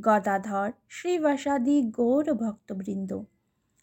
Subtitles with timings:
[0.00, 3.10] গদাধর শ্রীবাসাদি গৌর ভক্তবৃন্দ।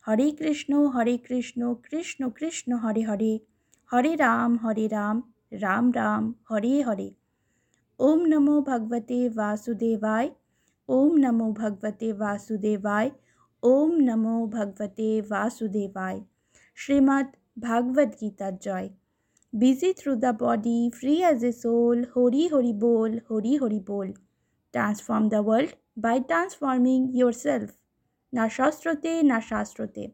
[0.08, 3.39] হরে কৃষ্ণ হরে কৃষ্ণ কৃষ্ণ কৃষ্ণ হরে হরে।
[3.91, 7.09] হরে রাম হরে রাম রাম রাম হরে হরে।
[7.99, 10.30] ওম নমো ভগবতে বাসুদেবায়
[10.89, 13.09] ওম নমো ভগবতে বাসুদেবায়
[13.64, 16.20] ওম নমো ভগবতে বাসুদেবায়
[16.75, 18.89] শ্রীমদ্ ভাগবত গীতার জয়।
[19.53, 24.08] busy through the body, free as a soul, Hori Hori Bol, Hori Hori Bol.
[24.73, 27.67] Transform the world by transforming yourself.
[28.33, 30.11] না শস্ত্রতে, না শাস্ত্রতে,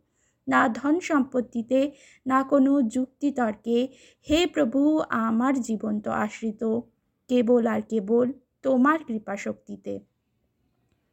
[0.48, 1.92] না ধন সম্পত্তিতে,
[2.28, 3.88] না কোনো যুক্তিতর্কে,
[4.30, 6.80] হে প্রভু, আমার জীবন তো আশ্রিত।
[7.28, 10.00] কেবল আর কেবল তোমার কৃপা শক্তিতে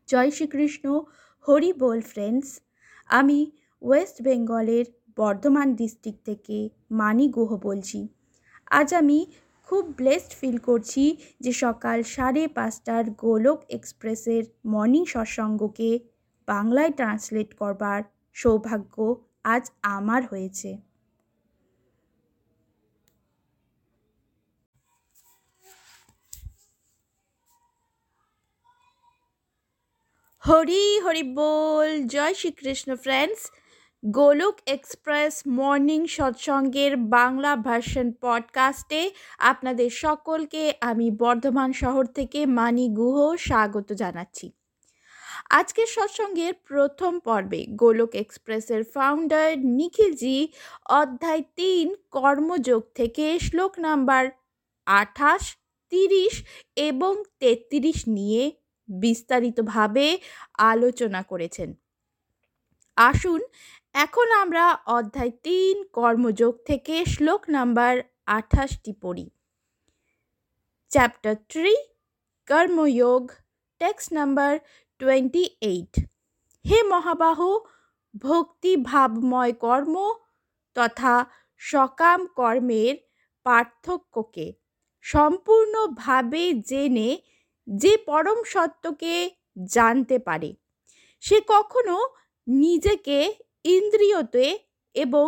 [0.06, 1.01] জয় শ্রীকৃষ্ণ।
[1.48, 2.61] হরি বল ফ্রেন্ডস
[3.08, 3.51] আমি
[3.83, 4.84] ওয়েস্ট বেঙ্গলের
[5.17, 8.08] বর্ধমান ডিস্ট্রিক্ট থেকে মানি গুহ বলছি।
[8.70, 9.27] আজ আমি
[9.67, 11.05] খুব ব্লেসড ফিল করছি
[11.41, 14.42] যে সকাল সাড়ে পাঁচটার গোলক এক্সপ্রেসের
[14.73, 15.91] মর্নিং সৎসঙ্গকে
[16.48, 18.00] বাংলায় ট্রান্সলেট করবার
[18.36, 18.95] সৌভাগ্য
[19.55, 19.64] আজ
[19.97, 20.70] আমার হয়েছে।
[30.42, 33.41] হরি হরি বল, জয় Shrikrishna friends
[34.11, 43.36] Golok express morning সৎসঙ্গের Bangla version পডকাস্টে আপনাদের সকলকে আমি বর্ধমান শহর থেকে মানি গুহ
[43.36, 44.53] স্বাগত জানাচ্ছি।
[45.51, 50.48] আজকের সৎসঙ্গের প্রথম পর্বে গোলক এক্সপ্রেসের ফাউন্ডার নিখিলজি
[50.89, 54.29] অধ্যায় তিন কর্মযোগ থেকে শ্লোক নাম্বার
[54.86, 55.57] আঠাশ,
[55.89, 56.45] তিরিশ
[56.77, 58.53] এবং তেত্রিশ নিয়ে
[58.89, 60.19] বিস্তারিতভাবে
[60.59, 61.75] আলোচনা করেছেন।
[62.97, 63.41] আসুন
[64.05, 64.64] এখন আমরা
[64.96, 67.95] অধ্যায় তিন, কর্মযোগ থেকে শ্লোক নাম্বার
[68.39, 69.27] আঠাশটি পড়ি।
[70.90, 71.74] Chapter three
[72.48, 73.23] Karmayoga
[73.80, 74.52] text number
[75.01, 75.92] twenty eight
[76.64, 77.40] হে মহাবাহ
[78.24, 79.96] ভক্তি ভাবময় কর্ম
[80.77, 81.14] তথা
[81.62, 82.95] সকাম কর্মের
[83.46, 84.46] পার্থক্যকে
[85.05, 87.11] সম্পূর্ণভাবে জেনে
[87.68, 89.14] যে পরম সত্যকে
[89.77, 90.51] জানতে পারে,
[91.23, 91.96] সে কখনো
[92.46, 93.18] নিজেকে
[93.75, 94.47] ইন্দ্রিয়তে
[94.95, 95.27] এবং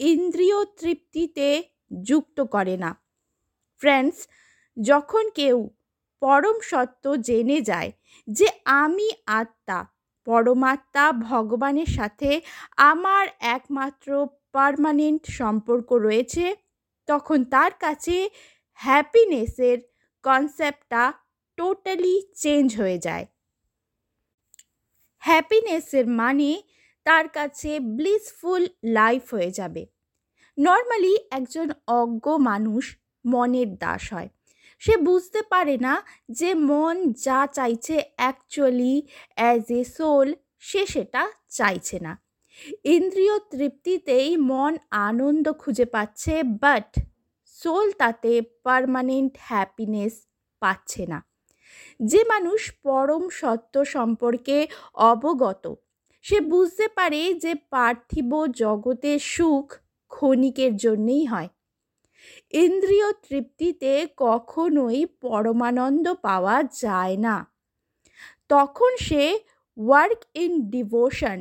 [0.00, 1.48] ইন্দ্রিয় তৃপ্তিতে
[2.02, 2.90] যুক্ত করে না।
[3.82, 4.18] ফ্রেন্ডস,
[4.76, 5.56] যখন কেউ
[6.22, 7.90] পরম সত্য জেনে যায়
[8.28, 8.46] যে
[8.82, 9.08] আমি
[9.40, 9.78] আত্মা,
[10.26, 12.30] পরমাত্মা ভগবানের সাথে
[12.90, 13.24] আমার
[13.56, 14.08] একমাত্র
[14.52, 16.44] পারমানেন্ট সম্পর্ক রয়েছে,
[17.08, 18.16] তখন তার কাছে
[18.80, 19.78] হ্যাপিনেসের
[20.24, 21.02] কনসেপ্টটা
[21.58, 23.24] টোটালি চেঞ্জ হয়ে যায়।
[25.22, 26.50] হ্যাপিনেসের মানে
[27.04, 29.86] তার কাছে ব্লিসফুল লাইফ হয়ে যাবে।
[30.58, 32.84] নর্মালি একজন অজ্ঞ মানুষ
[33.24, 34.28] মনের দাস হয়।
[34.78, 35.94] সে বুঝতে পারে না
[36.30, 39.02] যে মন যা চাইছে অ্যাকচুয়ালি
[39.34, 42.12] অ্যাজ এ সোল সে সেটা চাইছে না।
[42.84, 46.94] ইন্দ্রিয় তৃপ্তিতেই মন আনন্দ খুঁজে পাচ্ছে বাট
[47.46, 50.14] সোল তাতে পারমানেন্ট হ্যাপিনেস
[50.60, 51.18] পাচ্ছে না।
[52.00, 55.74] যে মানুষ পরম সত্য সম্পর্কে অবগত
[56.24, 59.66] সে বুঝতে পারে যে পার্থিব জগতের সুখ
[60.10, 61.48] ক্ষণিকের জন্যেই হয়।
[62.54, 67.36] ইন্দ্রিয় তৃপ্তিতে কখনোই পরমানন্দ পাওয়া যায় না।
[68.48, 69.24] তখন সে
[69.76, 71.38] work in devotion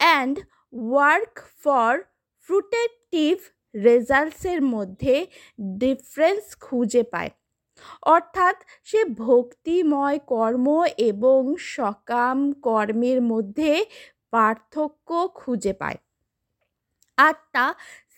[0.00, 0.36] and
[0.72, 1.92] work for
[2.48, 3.34] fruitive
[3.84, 5.26] রেজাল্টসের মধ্যে
[5.78, 7.30] ডিফারেন্স খুঁজে পায়।
[8.06, 10.66] অর্থাৎ সে ভক্তিময় কর্ম
[11.10, 13.72] এবং সকাম কর্মের মধ্যে
[14.30, 15.96] পার্থক্য খুঁজে পায়।
[17.18, 17.74] আত্মা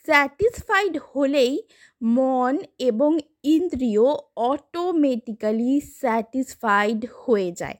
[0.08, 1.62] স্যাটিসফাইড হলেই
[2.02, 7.76] মন এবং ইন্দ্রিয় অটোমেটিক্যালি স্যাটিসফাইড হয়ে যায়।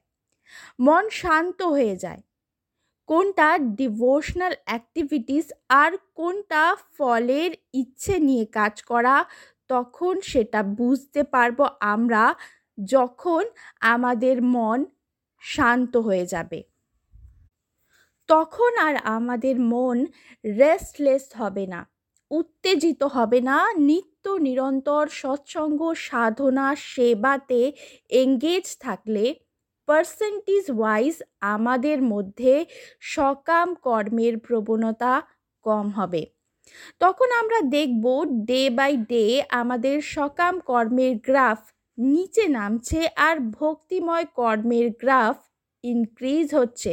[0.80, 2.22] মন শান্ত হয়ে যায়।
[3.08, 9.24] কোনটা ডিভোশনাল অ্যাক্টিভিটিস আর কোনটা ফলের ইচ্ছে নিয়ে কাজ করা,
[9.68, 12.34] তখন সেটা বুঝতে পারব আমরা
[12.78, 13.44] যখন
[13.80, 14.84] আমাদের মন
[15.42, 16.69] শান্ত হয়ে যাবে।
[18.30, 19.98] তখন আর আমাদের মন
[20.44, 21.80] রেস্টলেস হবে না,
[22.30, 23.56] উত্তেজিত হবে না।
[23.88, 27.62] নিত্য নিরন্তর সৎসঙ্গ, সাধনা, সেবাতে
[28.12, 29.24] এঙ্গেজ থাকলে
[29.88, 31.16] পার্সেন্টেজ ওয়াইজ
[31.54, 32.54] আমাদের মধ্যে
[33.14, 35.12] সকাম কর্মের প্রবণতা
[35.64, 36.22] কম হবে।
[37.00, 38.04] তখন আমরা দেখব
[38.48, 41.60] ডে বাই ডে আমাদের সকাম কর্মের গ্রাফ
[41.98, 45.36] নিচে নামছে আর ভক্তিময় কর্মের গ্রাফ
[45.84, 46.92] ইনক্রিজ হচ্ছে।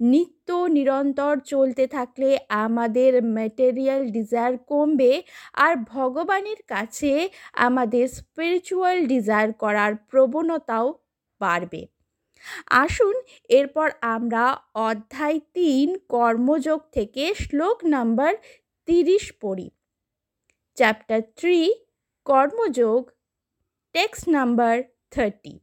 [0.00, 9.96] নিত্য নিরন্তর চলতে থাকলে আমাদের ম্যাটেরিয়াল ডিজায়ার কমবে আর ভগবানের কাছে আমাদের স্পিরিচুয়াল ডিজায়ার করার
[9.96, 10.98] প্রবণতাও
[11.40, 11.82] বাড়বে।
[12.70, 13.14] আসুন
[13.48, 14.44] এরপর আমরা
[14.74, 18.32] অধ্যায় তিন, কর্মযোগ থেকে শ্লোক নাম্বার
[18.86, 19.70] তিরিশ পড়ি।
[20.76, 21.58] Chapter three
[22.26, 23.10] Karmayoga
[23.94, 25.58] text number thirty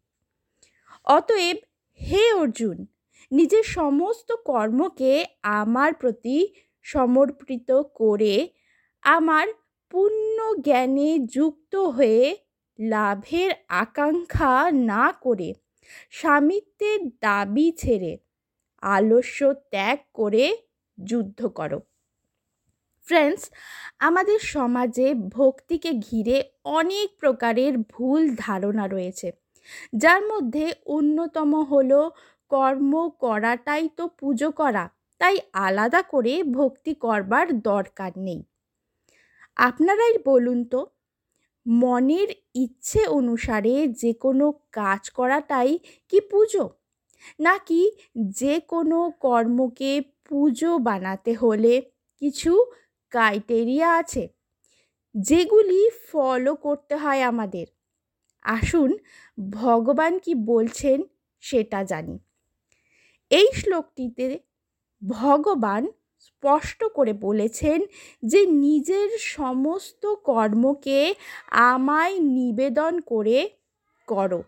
[1.07, 1.57] অতএব,
[1.99, 2.77] হে অর্জুন
[3.31, 6.47] নিজের সমস্ত কর্মকে আমার প্রতি
[6.81, 8.49] সমর্পিত করে
[9.01, 9.47] আমার
[9.89, 12.37] পূর্ণ জ্ঞানে যুক্ত হয়ে
[12.79, 15.53] লাভের আকাঙ্ক্ষা না করে
[16.11, 18.17] স্বামিত্বের দাবি ছেড়ে
[18.81, 20.57] আলস্য ত্যাগ করে
[21.03, 21.79] যুদ্ধ করো।
[23.07, 23.49] ফ্রেন্ডস
[23.99, 29.31] আমাদের সমাজে ভক্তিকে ঘিরে অনেক প্রকারের ভুল ধারণা রয়েছে।
[29.95, 32.11] যার মধ্যে অন্যতম হলো
[32.53, 34.85] কর্ম করাটাই তো পুজো করা,
[35.21, 35.35] তাই
[35.65, 38.41] আলাদা করে ভক্তি করবার দরকার নেই।
[39.57, 40.79] আপনারাই বলুন তো,
[41.65, 45.71] মনের ইচ্ছে অনুসারে যে কোনো কাজ করাটাই
[46.11, 46.65] কি পুজো?
[47.39, 47.81] নাকি
[48.33, 49.93] যে কোনো কর্মকে
[50.27, 51.73] পুজো বানাতে হলে
[52.21, 52.51] কিছু
[53.13, 54.23] ক্রাইটেরিয়া আছে,
[55.15, 57.67] যেগুলি ফলো করতে হয় আমাদের?
[58.45, 58.89] আসুন,
[59.55, 60.97] ভগবান কি বলছেন
[61.43, 62.15] সেটা জানি।
[63.29, 64.39] এই শ্লোকটিতে
[65.07, 65.87] ভগবান
[66.19, 67.81] স্পষ্ট করে বলেছেন
[68.25, 71.15] যে নিজের সমস্ত কর্মকে
[71.51, 73.49] আমায় নিবেদন করে
[74.07, 74.43] করো।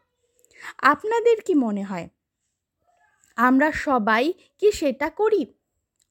[0.78, 2.10] আপনাদের কি মনে হয়?
[3.36, 5.46] আমরা সবাই কি সেটা করি?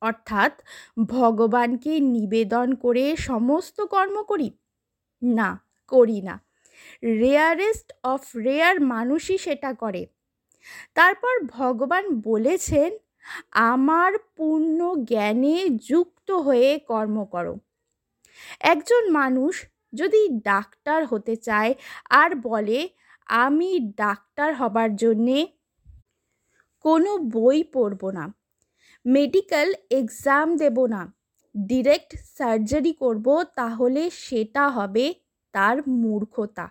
[0.01, 0.63] অর্থাৎ
[1.09, 4.51] ভগবানকে নিবেদন করে সমস্ত কর্ম করি?
[5.23, 6.41] না করি না।
[7.05, 10.07] রেয়ারেস্ট অফ রেয়ার মানুষই সেটা করে।
[10.95, 12.91] তারপর ভগবান বলেছেন,
[13.71, 14.79] আমার পূর্ণ
[15.11, 15.57] জ্ঞানে
[15.91, 17.55] যুক্ত হয়ে কর্ম করো।
[18.73, 19.55] একজন মানুষ
[19.93, 20.21] যদি
[20.51, 21.73] ডাক্তার হতে চায়
[22.21, 22.79] আর বলে,
[23.43, 25.39] আমি ডাক্তার হবার জন্যে
[26.85, 28.25] কোনো বই পড়ব না,
[29.05, 31.03] মেডিকেল এক্সাম দেব না,
[31.55, 33.27] ডিরেক্ট সার্জারি করব,
[33.57, 35.05] তাহলে সেটা হবে
[35.55, 36.67] তার মূর্খতা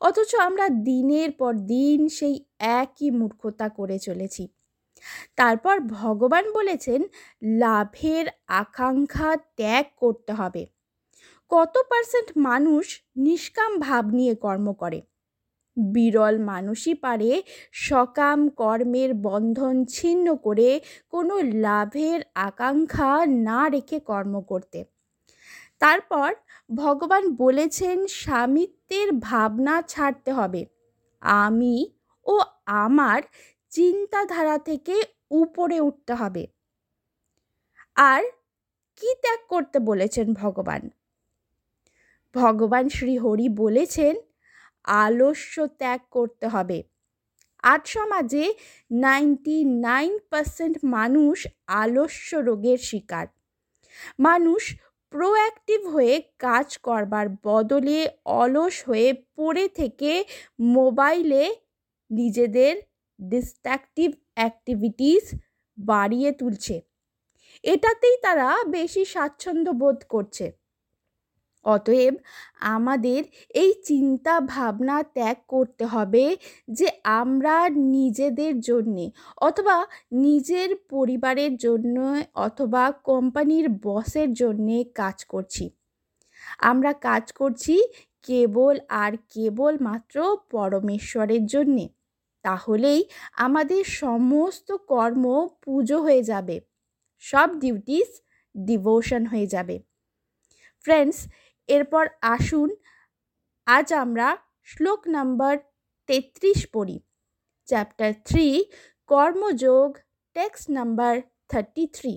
[0.00, 4.48] অথচ আমরা দিনের পর দিন সেই একই মূর্খতা করে চলেছি।
[5.36, 7.00] তারপর ভগবান বলেছেন,
[7.42, 10.66] লাভের আকাঙ্ক্ষা ত্যাগ করতে হবে।
[11.50, 15.02] কত পার্সেন্ট মানুষ নিষ্কাম ভাব নিয়ে কর্ম করে।
[15.76, 17.42] বিরল মানুষই পারে
[17.72, 24.84] সকাম কর্মের বন্ধন ছিন্ন করে কোনো লাভের আকাঙ্ক্ষা না রেখে কর্ম করতে।
[25.80, 26.28] তারপর
[26.70, 28.06] ভগবান বলেছেন
[28.90, 30.62] স্বামিত্বের ভাবনা ছাড়তে হবে।
[31.44, 31.76] আমি
[32.26, 32.34] ও
[32.82, 33.20] আমার
[33.72, 34.96] চিন্তাধারা থেকে
[35.30, 36.44] উপরে উঠতে হবে।
[37.96, 38.22] আর
[38.98, 40.82] কি ত্যাগ করতে বলেছেন ভগবান?
[42.34, 44.14] ভগবান শ্রী হরি বলেছেন,
[45.02, 46.78] আলস্য ত্যাগ করতে হবে।
[47.64, 48.44] আজ সমাজে
[48.90, 49.56] নাইনটি
[49.88, 51.38] নাইন পার্সেন্ট মানুষ
[51.82, 53.26] আলস্য রোগের শিকার।
[54.18, 54.62] মানুষ
[55.12, 57.98] প্রোঅ্যাক্টিভ হয়ে কাজ করবার বদলে
[58.40, 60.12] অলস হয়ে পড়ে থেকে
[60.68, 61.42] মোবাইলে
[62.10, 62.74] নিজেদের
[63.18, 65.24] ডিস্ট্রাকটিভ অ্যাক্টিভিটিস
[65.78, 66.76] বাড়িয়ে তুলছে।
[67.64, 70.46] এটাতেই তারা বেশি স্বাচ্ছন্দ্য বোধ করছে।
[71.74, 72.14] অতএব
[72.74, 73.20] আমাদের
[73.54, 76.24] এই চিন্তা ভাবনা ত্যাগ করতে হবে
[76.70, 76.88] যে
[77.20, 77.56] আমরা
[77.92, 79.04] নিজেদের জন্যে
[79.40, 79.76] অথবা
[80.18, 81.96] নিজের পরিবারের জন্য
[82.38, 85.64] অথবা কোম্পানির বসের জন্যে কাজ করছি।
[86.62, 87.74] আমরা কাজ করছি
[88.26, 90.16] কেবল আর কেবল মাত্র
[90.50, 91.86] পরমেশ্বরের জন্যে।
[92.44, 93.00] তাহলেই
[93.38, 95.24] আমাদের সমস্ত কর্ম
[95.62, 96.56] পুজো হয়ে যাবে।
[97.24, 98.08] সব ডিউটিস
[98.54, 99.76] ডিভোশন হয়ে যাবে।
[100.84, 101.18] ফ্রেন্ডস
[101.68, 102.68] এরপর আসুন,
[103.66, 104.28] আজ আমরা
[104.64, 105.54] শ্লোক নাম্বার
[106.08, 106.98] তেত্রিশ পড়ি।
[107.68, 108.46] Chapter three
[109.08, 109.88] Karmayoga
[110.36, 111.14] text number
[111.48, 112.14] thirty three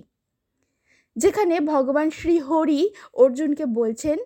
[1.16, 2.80] যেখানে ভগবান শ্রী হরি
[3.12, 4.18] অর্জুনকে বলছেন,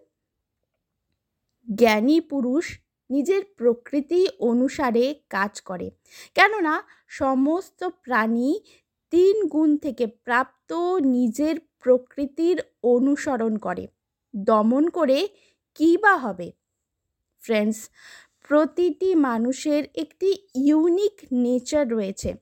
[1.69, 2.65] জ্ঞানী পুরুষ
[3.11, 5.91] নিজের প্রকৃতি অনুসারে কাজ করে।
[6.35, 6.75] কেননা
[7.09, 8.51] সমস্ত প্রাণী
[9.13, 10.71] তিন গুণ থেকে প্রাপ্ত
[11.17, 13.85] নিজের প্রকৃতির অনুসরণ করে।
[14.37, 15.29] দমন করে
[15.75, 16.53] কী বা হবে?
[17.41, 17.91] ফ্রেন্ডস
[18.49, 22.35] প্রতিটি মানুষের একটি ইউনিক নেচার রয়েছে।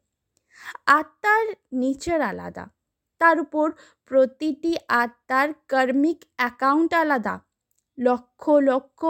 [0.86, 2.68] আত্মার নেচার আলাদা।
[3.18, 3.72] তার উপর
[4.04, 7.40] প্রতিটি আত্মার কর্মিক অ্যাকাউন্ট আলাদা।
[7.98, 9.04] লক্ষ লক্ষ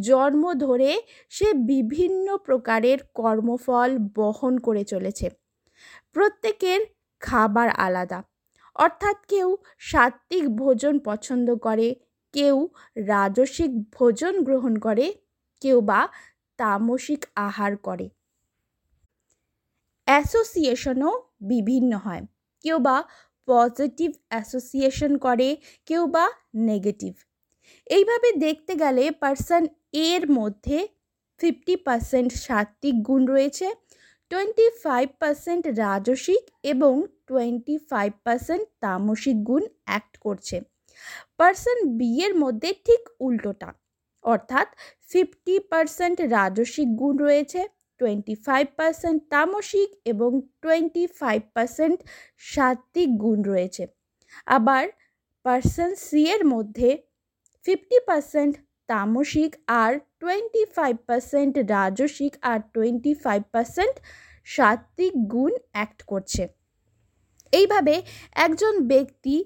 [0.00, 5.30] জন্ম ধরে সে বিভিন্ন প্রকারের কর্মফল বহন করে চলেছে।
[6.12, 6.80] প্রত্যেকের
[7.20, 8.22] খাবার আলাদা।
[8.74, 11.94] অর্থাৎ কেউ সাত্ত্বিক ভোজন পছন্দ করে
[12.34, 12.56] কেউ
[12.96, 15.06] রাজসিক ভোজন গ্রহণ করে,
[15.62, 16.00] কেউ বা
[16.58, 18.06] তামসিক আহার করে।
[20.06, 22.22] অ্যাসোসিয়েশনও বিভিন্ন হয়।
[22.64, 22.96] কেউ বা
[23.48, 25.48] পজিটিভ অ্যাসোসিয়েশন করে,
[25.86, 27.14] কেউ বা নেগেটিভ।
[27.86, 29.62] এইভাবে দেখতে গেলে পার্সন
[30.08, 30.78] এর মধ্যে
[31.40, 33.66] ফিফটি পার্সেন্ট সাত্ত্বিক গুণ রয়েছে,
[34.30, 36.94] টোয়েন্টি ফাইভ পার্সেন্ট রাজসিক এবং
[37.26, 40.56] টোয়েন্টি ফাইভ পার্সেন্ট তামসিক গুণ অ্যাক্ট করছে।
[41.38, 43.68] পার্সন বি এর মধ্যে ঠিক উল্টোটা।
[44.24, 44.68] অর্থাৎ
[45.10, 47.60] ফিফটি পার্সেন্ট রাজসিক গুণ রয়েছে,
[48.00, 50.30] টোয়েন্টি ফাইভ পার্সেন্ট তামসিক এবং
[50.62, 51.98] টোয়েন্টি ফাইভ পার্সেন্ট
[52.52, 53.82] সাত্ত্বিক গুণ রয়েছে।
[54.56, 54.84] আবার
[55.46, 56.90] পার্সন সি এর মধ্যে
[57.64, 58.54] ফিফটি পার্সেন্ট
[58.88, 59.52] তামসিক
[59.82, 63.94] আর টোয়েন্টি ফাইভ পার্সেন্ট রাজসিক আর টোয়েন্টি ফাইভ পার্সেন্ট
[64.46, 66.42] সাত্ত্বিক গুণ অ্যাক্ট করছে।
[67.52, 67.94] এইভাবে
[68.46, 69.36] একজন ব্যক্তি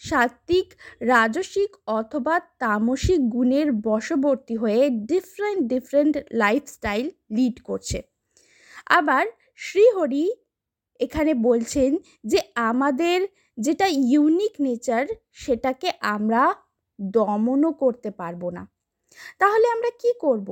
[0.00, 7.98] সাত্ত্বিক, রাজসিক অথবা তামসিক গুণের বশবর্তী হয়ে ডিফারেন্ট ডিফারেন্ট লাইফস্টাইল লিড করছে।
[8.86, 9.26] আবার
[9.56, 10.30] শ্রীহরি
[11.00, 11.90] এখানে বলছেন
[12.24, 13.18] যে, আমাদের
[13.58, 16.54] যেটা ইউনিক নেচার সেটাকে আমরা
[17.00, 18.62] দমনও করতে পারব না।
[19.38, 20.48] তাহলে আমরা কি করব?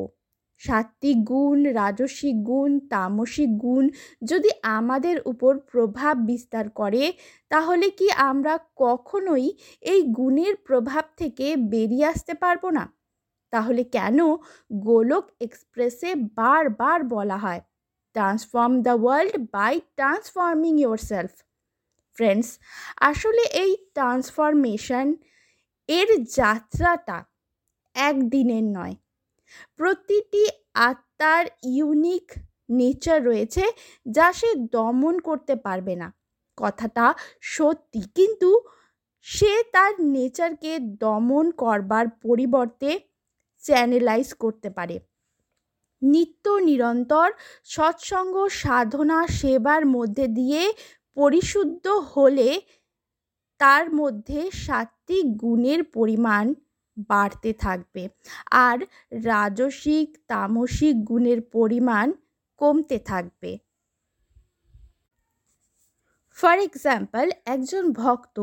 [0.61, 3.85] সাত্ত্বিক গুণ রাজসিক গুণ, তামসিক গুণ
[4.23, 7.05] যদি আমাদের উপর প্রভাব বিস্তার করে,
[7.51, 9.47] তাহলে কি আমরা কখনোই
[9.83, 12.85] এই গুণের প্রভাব থেকে বেরিয়ে আসতে পারব না?
[13.53, 14.19] তাহলে কেন
[14.71, 17.61] গোলক এক্সপ্রেসে বারবার বলা হয়
[18.17, 20.73] transform the world by transforming
[21.11, 21.33] yourself
[22.19, 22.49] friends
[23.01, 25.07] আসলে এই ট্রান্সফরমেশন
[25.89, 27.19] এর যাত্রাটা
[27.97, 28.95] একদিনের নয়
[29.77, 30.45] প্রতিটি
[30.89, 31.45] আত্মার
[31.77, 32.27] ইউনিক
[32.71, 33.65] নেচার রয়েছে
[34.07, 36.09] যা সে দমন করতে পারবে না।
[36.57, 37.07] কথাটা
[37.41, 38.51] সত্যি, কিন্তু
[39.27, 42.91] সে তার নেচারকে দমন করবার পরিবর্তে
[43.65, 44.97] চ্যানেলাইজ করতে পারে।
[46.03, 47.29] নিত্য নিরন্তর
[47.65, 50.63] সৎসঙ্গ সাধনা সেবার মধ্যে দিয়ে
[51.15, 52.51] পরিশুদ্ধ হলে
[53.61, 56.45] তার মধ্যে সাত্বিক গুণের পরিমাণ
[57.11, 58.03] বাড়তে থাকবে।
[58.51, 58.79] আর
[59.25, 62.07] রাজসিক, তামসিক গুণের পরিমাণ
[62.61, 63.53] কমতে থাকবে।
[66.39, 68.37] ফর এক্সাম্পল একজন ভক্ত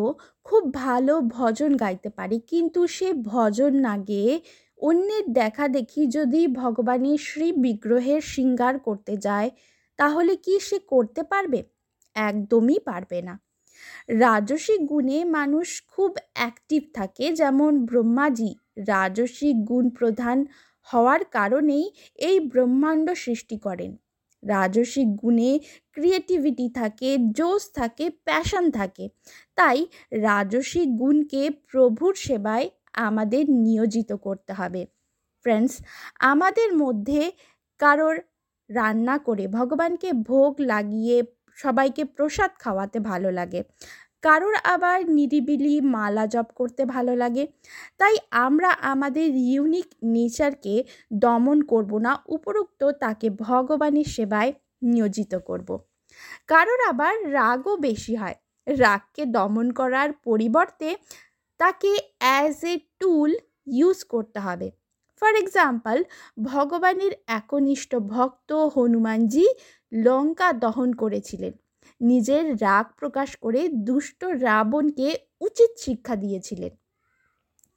[0.43, 4.33] খুব ভালো ভজন গাইতে পারে, কিন্তু সে ভজন না গেয়ে
[4.79, 9.49] অন্যের দেখা দেখি যদি ভগবানের শ্রী বিগ্রহের শৃঙ্গার করতে যায়,
[9.99, 11.59] তাহলে কি সে করতে পারবে?
[12.15, 13.35] একদমই পারবে না।
[14.19, 18.55] রাজসিক গুণে মানুষ খুব অ্যাক্টিভ থাকে। যেমন ব্রহ্মাজি
[18.87, 20.45] রাজসিক গুণ প্রধান
[20.87, 23.97] হওয়ার কারণেই এই ব্রহ্মাণ্ড সৃষ্টি করেন।
[24.43, 25.59] রাজসিক গুণে
[25.91, 29.09] ক্রিয়েটিভিটি থাকে, জোশ থাকে প্যাশন থাকে।
[29.55, 34.85] তাই রাজসিক গুণকে প্রভুর সেবায় আমাদের নিয়োজিত করতে হবে।
[35.41, 35.81] ফ্রেন্ডস
[36.19, 37.31] আমাদের মধ্যে
[37.79, 38.19] কারোর
[38.69, 41.23] রান্না করে ভগবানকে ভোগ লাগিয়ে
[41.57, 43.63] সবাইকে প্রসাদ খাওয়াতে ভালো লাগে।
[44.23, 47.47] কারোর আবার নিরিবিলি মালা জপ করতে ভালো লাগে।
[47.97, 55.77] তাই আমরা আমাদের ইউনিক নেচারকে দমন করব না, উপরোক্ত তাকে ভগবানের সেবায় নিয়োজিত করব।
[56.47, 58.35] কারোর আবার রাগও বেশি হয়।
[58.67, 60.95] রাগকে দমন করার পরিবর্তে
[61.59, 63.31] তাকে অ্যাজ এ টুল
[63.67, 64.71] ইউজ করতে হবে।
[65.21, 65.97] ফর এক্সাম্পল
[66.43, 69.45] ভগবানের একনিষ্ঠ ভক্ত হনুমানজি
[69.91, 71.53] লঙ্কা দহন করেছিলেন।
[72.01, 75.09] নিজের রাগ প্রকাশ করে দুষ্ট রাবণকে
[75.41, 76.71] উচিত শিক্ষা দিয়েছিলেন।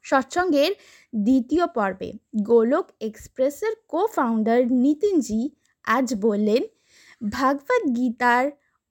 [0.04, 0.72] সৎসঙ্গের
[1.12, 2.10] দ্বিতীয় পর্বে
[2.42, 5.40] গোলক এক্সপ্রেসের কো ফাউন্ডার নিতিনজি
[5.84, 6.62] আজ বললেন,
[7.30, 8.44] ভাগবত গীতার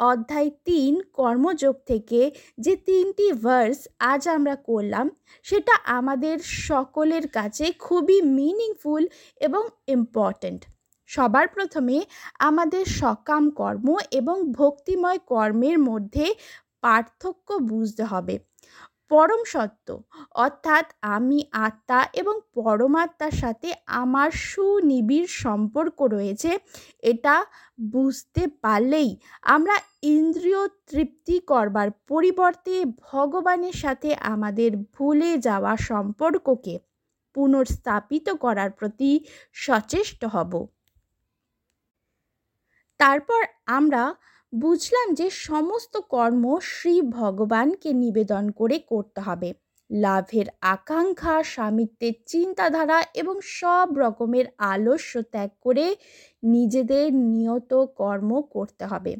[0.09, 2.21] অধ্যায় তিন, কর্মযোগ থেকে
[2.57, 3.79] যে তিনটি ভার্স
[4.11, 5.05] আজ আমরা করলাম,
[5.45, 6.35] সেটা আমাদের
[6.67, 9.03] সকলের কাছে খুবই মিনিংফুল
[9.37, 10.61] এবং ইম্পর্ট্যান্ট
[11.09, 11.97] সবার প্রথমে
[12.39, 16.25] আমাদের সকাম কর্ম এবং ভক্তিময় কর্মের মধ্যে
[16.83, 18.35] পার্থক্য বুঝতে হবে।
[19.13, 19.87] পরম সত্য।
[20.35, 23.69] অর্থাৎ আমি, আত্মা এবং পরমাত্মার সাথে
[24.01, 26.51] আমার সুনিবিড় সম্পর্ক রয়েছে,
[27.03, 27.35] এটা
[27.93, 29.09] বুঝতে পারলেই
[29.55, 29.75] আমরা
[30.13, 32.75] ইন্দ্রিয় তৃপ্তি করবার পরিবর্তে
[33.07, 36.75] ভগবানের সাথে আমাদের ভুলে যাওয়া সম্পর্ককে
[37.35, 39.11] পুনর্স্থাপিত করার প্রতি
[39.55, 40.51] সচেষ্ট হব।
[42.99, 44.03] তারপর আমরা
[44.53, 49.53] বুঝলাম যে সমস্ত কর্ম শ্রী ভগবানকে নিবেদন করে করতে হবে।
[49.89, 55.95] লাভের আকাঙ্ক্ষা, স্বামিত্বের চিন্তাধারা এবং সব রকমের আলস্য ত্যাগ করে
[56.43, 59.13] নিজেদের নিয়ত কর্ম করতে হবে।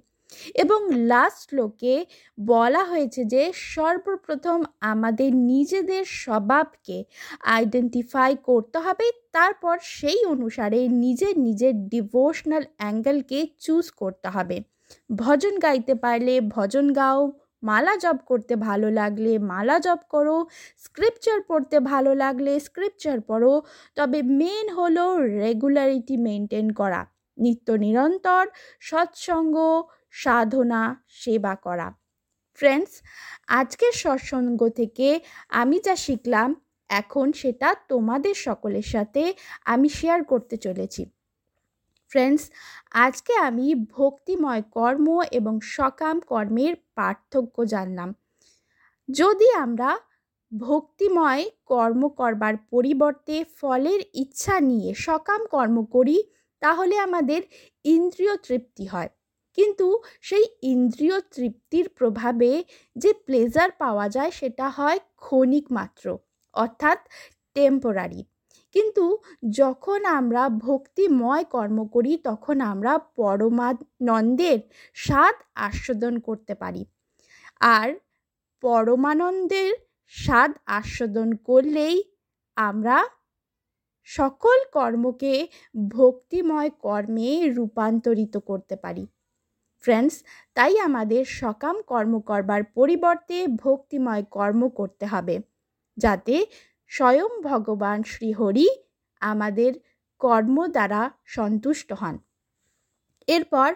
[0.56, 2.06] এবং লাস্ট শ্লোকে
[2.38, 7.04] বলা হয়েছে যে সর্বপ্রথম আমাদের নিজেদের স্বভাবকে
[7.42, 14.73] আইডেন্টিফাই করতে হবে, তারপর সেই অনুসারে নিজের নিজের ডিভোশনাল অ্যাঙ্গেলকে চুজ করতে হবে।
[15.16, 17.20] ভজন গাইতে পারলে ভজন গাও,
[17.64, 20.38] মালা জপ করতে ভালো লাগলে মালা জপ করো
[20.86, 23.54] স্ক্রিপচার পড়তে ভালো লাগলে স্ক্রিপচার পড়ো।
[23.96, 25.06] তবে মেন হলো
[25.44, 27.02] রেগুলারিটি মেনটেন করা,
[27.38, 28.44] নিত্য নিরন্তর
[28.80, 29.56] সৎসঙ্গ,
[30.14, 30.82] সাধনা,
[31.22, 31.88] সেবা করা।
[32.60, 32.94] ফ্রেন্ডস
[33.60, 35.08] আজকের সৎসঙ্গ থেকে
[35.62, 36.50] আমি যা শিখলাম,
[36.90, 39.24] এখন সেটা তোমাদের সকলের সাথে
[39.74, 41.04] আমি শেয়ার করতে চলেছি।
[42.14, 42.44] ফ্রেন্ডস
[42.92, 48.10] আজকে আমি ভক্তিময় কর্ম এবং সকাম কর্মের পার্থক্য জানলাম।
[49.10, 49.90] যদি আমরা
[50.52, 56.18] ভক্তিময় কর্ম করবার পরিবর্তে ফলের ইচ্ছা নিয়ে সকাম কর্ম করি,
[56.62, 57.42] তাহলে আমাদের
[57.86, 59.10] ইন্দ্রিয় তৃপ্তি হয়।
[59.58, 59.88] কিন্তু
[60.22, 62.64] সেই ইন্দ্রিয় তৃপ্তির প্রভাবে
[62.96, 66.18] যে প্লেজার পাওয়া যায়, সেটা হয় ক্ষণিক মাত্র,
[66.54, 67.00] অর্থাৎ
[67.56, 68.22] টেম্পোরারি
[69.50, 74.60] যখন আমরা ভক্তিময় কর্ম করি, তখন আমরা পরমানন্দের
[74.94, 76.86] স্বাদ আস্বাদন করতে পারি।
[77.60, 77.90] আর
[78.62, 79.74] পরমানন্দের
[80.10, 82.04] স্বাদ আস্বাদন করলেই
[82.56, 82.98] আমরা
[84.04, 85.48] সকল কর্মকে
[85.92, 89.08] ভক্তিময় কর্মে রূপান্তরিত করতে পারি।
[89.84, 95.40] ফ্রেন্ডস, তাই আমাদের সকাম কর্ম করবার পরিবর্তে ভক্তিময় কর্ম করতে হবে,
[95.98, 96.46] যাতে
[96.94, 98.68] স্বয়ং ভগবান শ্রীহরি
[99.22, 99.72] আমাদের
[100.22, 102.16] কর্ম দ্বারা সন্তুষ্ট হন।
[103.28, 103.70] এরপর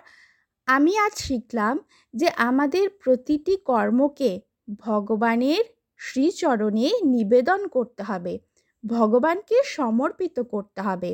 [0.68, 1.76] আমি আজ শিখলাম
[2.14, 4.32] যে আমাদের প্রতিটি কর্মকে
[4.80, 5.64] ভগবানের
[6.00, 8.34] শ্রীচরণে নিবেদন করতে হবে,
[8.84, 11.12] ভগবানকে সমর্পিত করতে হবে।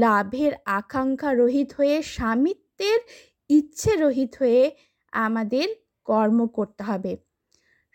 [0.00, 3.00] লাভের আকাঙ্ক্ষা রহিত হয়ে, স্বামিত্বের
[3.50, 4.62] ইচ্ছে রহিত হয়ে
[5.12, 5.66] আমাদের
[6.08, 7.12] কর্ম করতে হবে।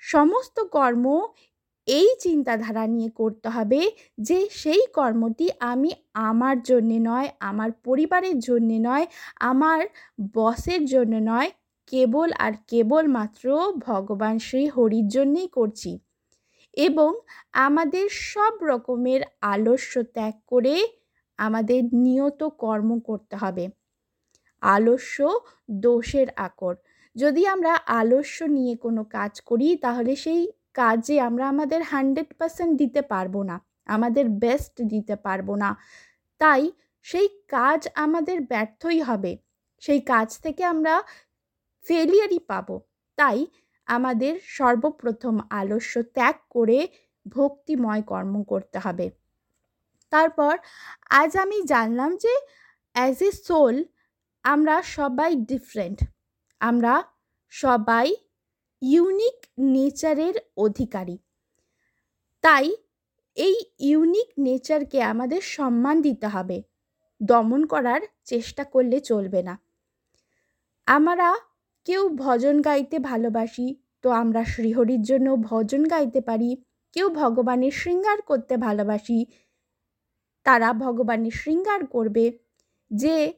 [0.03, 1.05] সমস্ত কর্ম
[1.87, 8.79] এই চিন্তাধারা নিয়ে করতে হবে যে সেই কর্মটি আমি আমার জন্যে নয়, আমার পরিবারের জন্যে
[8.79, 9.05] নয়,
[9.39, 9.81] আমার
[10.33, 11.51] বসের জন্য নয়,
[11.87, 15.99] কেবল আর কেবল মাত্র ভগবান শ্রী হরির জন্যেই করছি।
[16.73, 17.19] এবং
[17.51, 20.87] আমাদের সব রকমের আলস্য ত্যাগ করে
[21.37, 23.67] আমাদের নিয়ত কর্ম করতে হবে।
[24.61, 25.39] আলস্য
[25.71, 26.75] দোষের আকর।
[27.15, 33.01] যদি আমরা আলস্য নিয়ে কোনো কাজ করি, তাহলে সেই কাজে আমরা আমাদের হান্ড্রেড পারসেন্ট দিতে
[33.13, 33.55] পারব না,
[33.95, 35.69] আমাদের বেস্ট দিতে পারব না।
[36.41, 36.63] তাই
[37.05, 39.31] সেই কাজ আমাদের ব্যর্থই হবে,
[39.83, 40.93] সেই কাজ থেকে আমরা
[41.87, 42.75] ফেলিয়ারই পাবো।
[43.17, 43.39] তাই
[43.87, 46.79] আমাদের সর্বপ্রথম আলস্য ত্যাগ করে
[47.35, 49.07] ভক্তিময় কর্ম করতে হবে।
[50.13, 50.53] তারপর
[51.21, 52.33] আজ আমি জানলাম যে
[52.95, 53.75] অ্যাজ এ সোল
[54.45, 55.99] আমরা সবাই ডিফারেন্ট
[56.61, 56.93] আমরা
[57.53, 58.07] সবাই
[58.81, 61.17] ইউনিক নেচারের অধিকারী।
[62.41, 62.75] তাই
[63.35, 66.63] এই ইউনিক নেচারকে আমাদের সম্মান দিতে হবে।
[67.23, 69.59] দমন করার চেষ্টা করলে চলবে না।
[70.85, 71.35] আমরা
[71.85, 78.57] কেউ ভজন গাইতে ভালোবাসি, তো আমরা শ্রীহরির জন্য ভজন গাইতে পারি। কেউ ভগবানের শৃঙ্গার করতে
[78.57, 79.25] ভালোবাসি,
[80.43, 82.39] তারা ভগবানের শৃঙ্গার করবে।
[82.91, 83.33] যে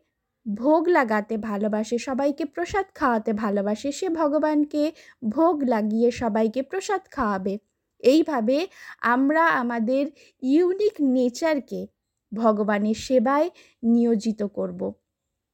[0.56, 4.92] ভোগ লাগাতে ভালোবাসে, সবাইকে প্রসাদ খাওয়াতে ভালোবাসে, সে ভগবানকে
[5.30, 7.58] ভোগ লাগিয়ে সবাইকে প্রসাদ খাওয়াবে।
[8.00, 8.68] এইভাবে
[9.02, 10.06] আমরা আমাদের
[10.42, 11.88] ইউনিক নেচারকে
[12.34, 13.50] ভগবানের সেবায়
[13.84, 14.94] নিয়োজিত করব।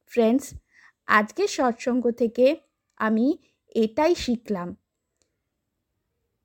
[0.06, 0.54] ফ্রেন্ডস
[1.06, 2.56] আজকের সৎসঙ্গ থেকে
[2.96, 3.38] আমি
[3.74, 4.76] এটাই শিখলাম।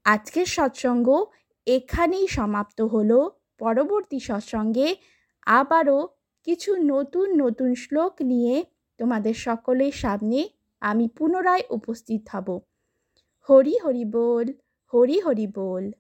[0.04, 1.26] আজকের সৎসঙ্গ
[1.66, 4.96] এখানেই সমাপ্ত হলো। পরবর্তী সৎসঙ্গে
[5.46, 6.08] আবারও
[6.44, 8.66] কিছু নতুন নতুন শ্লোক নিয়ে
[8.98, 10.50] তোমাদের সকলের সামনে
[10.80, 12.62] আমি পুনরায় উপস্থিত হব।
[13.50, 14.54] হরি হরি বল,
[14.94, 15.92] হরি হরি বল।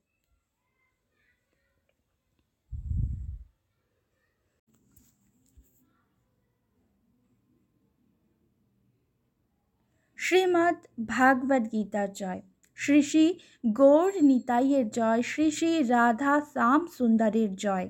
[10.17, 12.41] শ্রীমদ্ ভাগবত গীতার জয়।
[12.75, 17.89] শ্রী শ্রী গৌর নিতাইয়ের জয়, শ্রী শ্রী রাধা শ্যাম সুন্দরের জয়।